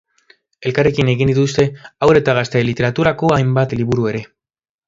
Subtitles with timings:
[0.69, 1.67] Elkarrekin egin dituzte
[2.07, 4.27] haur eta gazte literaturako hainbat liburu ere.